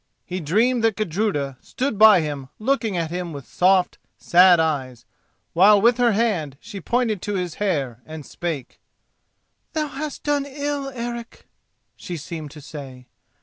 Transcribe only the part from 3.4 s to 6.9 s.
soft, sad eyes, while with her hand she